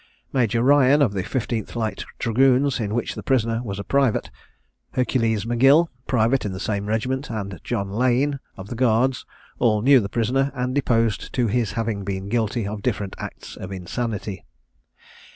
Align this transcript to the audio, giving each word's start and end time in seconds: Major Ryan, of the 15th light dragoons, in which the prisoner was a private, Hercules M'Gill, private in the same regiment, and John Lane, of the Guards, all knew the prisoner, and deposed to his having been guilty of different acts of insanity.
Major 0.33 0.63
Ryan, 0.63 1.03
of 1.03 1.13
the 1.13 1.21
15th 1.21 1.75
light 1.75 2.05
dragoons, 2.17 2.79
in 2.79 2.95
which 2.95 3.13
the 3.13 3.21
prisoner 3.21 3.61
was 3.61 3.77
a 3.77 3.83
private, 3.83 4.31
Hercules 4.93 5.45
M'Gill, 5.45 5.89
private 6.07 6.43
in 6.43 6.53
the 6.53 6.59
same 6.59 6.87
regiment, 6.87 7.29
and 7.29 7.59
John 7.63 7.91
Lane, 7.91 8.39
of 8.57 8.69
the 8.69 8.75
Guards, 8.75 9.27
all 9.59 9.83
knew 9.83 9.99
the 9.99 10.09
prisoner, 10.09 10.51
and 10.55 10.73
deposed 10.73 11.31
to 11.33 11.45
his 11.45 11.73
having 11.73 12.03
been 12.03 12.29
guilty 12.29 12.65
of 12.67 12.81
different 12.81 13.15
acts 13.19 13.55
of 13.55 13.71
insanity. 13.71 14.43